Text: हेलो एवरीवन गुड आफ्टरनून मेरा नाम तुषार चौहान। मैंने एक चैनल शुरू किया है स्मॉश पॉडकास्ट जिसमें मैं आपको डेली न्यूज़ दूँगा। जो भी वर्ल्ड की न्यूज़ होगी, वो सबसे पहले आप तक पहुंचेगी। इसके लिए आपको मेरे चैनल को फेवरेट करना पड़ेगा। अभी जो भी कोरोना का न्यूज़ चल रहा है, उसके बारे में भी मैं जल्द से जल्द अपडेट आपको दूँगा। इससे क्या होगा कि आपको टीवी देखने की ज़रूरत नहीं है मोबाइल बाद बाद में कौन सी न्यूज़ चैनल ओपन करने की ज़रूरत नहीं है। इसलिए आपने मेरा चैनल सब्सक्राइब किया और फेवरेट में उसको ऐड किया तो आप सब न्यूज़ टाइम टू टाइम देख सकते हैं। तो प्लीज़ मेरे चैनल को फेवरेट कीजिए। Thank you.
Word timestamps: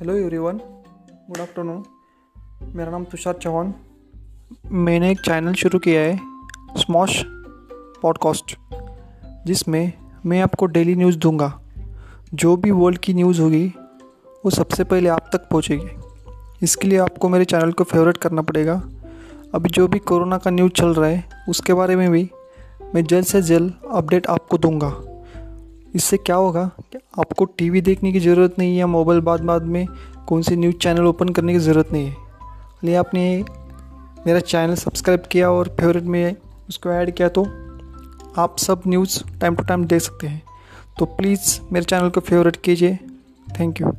हेलो 0.00 0.14
एवरीवन 0.14 0.56
गुड 1.28 1.40
आफ्टरनून 1.40 1.84
मेरा 2.62 2.90
नाम 2.90 3.04
तुषार 3.04 3.34
चौहान। 3.34 3.74
मैंने 4.66 5.10
एक 5.10 5.20
चैनल 5.20 5.52
शुरू 5.52 5.78
किया 5.78 6.00
है 6.00 6.20
स्मॉश 6.76 7.24
पॉडकास्ट 8.02 8.56
जिसमें 9.46 9.92
मैं 10.26 10.42
आपको 10.42 10.66
डेली 10.66 10.94
न्यूज़ 10.94 11.18
दूँगा। 11.18 11.60
जो 12.34 12.56
भी 12.56 12.70
वर्ल्ड 12.70 12.98
की 12.98 13.14
न्यूज़ 13.14 13.40
होगी, 13.40 13.72
वो 14.44 14.50
सबसे 14.50 14.84
पहले 14.84 15.08
आप 15.08 15.30
तक 15.32 15.48
पहुंचेगी। 15.48 15.88
इसके 16.62 16.88
लिए 16.88 16.98
आपको 16.98 17.28
मेरे 17.28 17.44
चैनल 17.44 17.72
को 17.72 17.84
फेवरेट 17.84 18.16
करना 18.16 18.42
पड़ेगा। 18.42 18.82
अभी 19.54 19.68
जो 19.68 19.88
भी 19.88 19.98
कोरोना 19.98 20.38
का 20.38 20.50
न्यूज़ 20.50 20.72
चल 20.72 20.94
रहा 20.94 21.08
है, 21.08 21.24
उसके 21.48 21.74
बारे 21.74 21.96
में 21.96 22.10
भी 22.10 22.30
मैं 22.94 23.04
जल्द 23.04 23.24
से 23.24 23.42
जल्द 23.42 23.74
अपडेट 23.92 24.26
आपको 24.26 24.58
दूँगा। 24.58 25.15
इससे 25.96 26.16
क्या 26.18 26.36
होगा 26.36 26.64
कि 26.92 26.98
आपको 27.20 27.44
टीवी 27.58 27.80
देखने 27.80 28.12
की 28.12 28.20
ज़रूरत 28.20 28.58
नहीं 28.58 28.76
है 28.78 28.86
मोबाइल 28.86 29.20
बाद 29.20 29.40
बाद 29.40 29.62
में 29.66 29.86
कौन 30.28 30.42
सी 30.42 30.56
न्यूज़ 30.56 30.76
चैनल 30.76 31.06
ओपन 31.06 31.28
करने 31.28 31.52
की 31.52 31.58
ज़रूरत 31.58 31.92
नहीं 31.92 32.06
है। 32.06 32.12
इसलिए 32.12 32.96
आपने 32.96 33.44
मेरा 34.26 34.40
चैनल 34.40 34.74
सब्सक्राइब 34.74 35.22
किया 35.32 35.50
और 35.50 35.74
फेवरेट 35.80 36.04
में 36.04 36.36
उसको 36.68 36.90
ऐड 36.92 37.14
किया 37.16 37.28
तो 37.28 37.44
आप 38.38 38.56
सब 38.58 38.82
न्यूज़ 38.86 39.22
टाइम 39.40 39.56
टू 39.56 39.62
टाइम 39.62 39.84
देख 39.84 40.02
सकते 40.02 40.26
हैं। 40.26 40.42
तो 40.98 41.04
प्लीज़ 41.06 41.60
मेरे 41.72 41.84
चैनल 41.84 42.10
को 42.10 42.20
फेवरेट 42.20 42.56
कीजिए। 42.56 42.98
Thank 43.60 43.80
you. 43.80 43.92